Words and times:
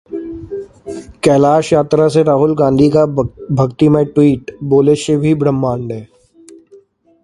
कैलाश 1.23 1.73
यात्रा 1.73 2.07
से 2.07 2.23
राहुल 2.23 2.55
गांधी 2.55 2.89
का 2.89 3.05
भक्तिमय 3.51 4.05
ट्वीट, 4.05 4.57
बोले- 4.63 4.97
शिव 4.97 5.21
ही 5.21 5.35
ब्रह्मांड 5.35 5.91
हैं 5.91 6.09